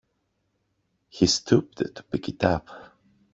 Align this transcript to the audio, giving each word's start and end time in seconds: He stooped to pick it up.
He 1.09 1.27
stooped 1.27 1.75
to 1.77 2.01
pick 2.01 2.27
it 2.27 2.43
up. 2.43 2.67